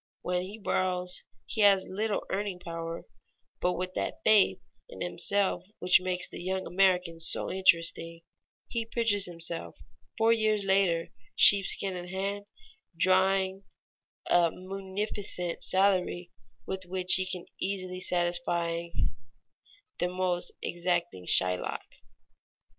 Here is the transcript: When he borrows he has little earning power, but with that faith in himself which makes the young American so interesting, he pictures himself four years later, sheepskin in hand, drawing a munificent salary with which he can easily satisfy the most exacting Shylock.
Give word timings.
When 0.23 0.41
he 0.41 0.57
borrows 0.57 1.21
he 1.45 1.61
has 1.61 1.85
little 1.87 2.23
earning 2.31 2.57
power, 2.57 3.03
but 3.59 3.73
with 3.73 3.93
that 3.93 4.19
faith 4.23 4.59
in 4.89 4.99
himself 5.01 5.67
which 5.77 6.01
makes 6.01 6.27
the 6.27 6.41
young 6.41 6.65
American 6.65 7.19
so 7.19 7.51
interesting, 7.51 8.23
he 8.67 8.83
pictures 8.83 9.27
himself 9.27 9.77
four 10.17 10.33
years 10.33 10.63
later, 10.63 11.09
sheepskin 11.35 11.95
in 11.95 12.07
hand, 12.07 12.47
drawing 12.97 13.63
a 14.25 14.49
munificent 14.49 15.63
salary 15.63 16.31
with 16.65 16.85
which 16.87 17.13
he 17.13 17.27
can 17.29 17.45
easily 17.59 17.99
satisfy 17.99 18.87
the 19.99 20.07
most 20.07 20.51
exacting 20.63 21.27
Shylock. 21.27 21.83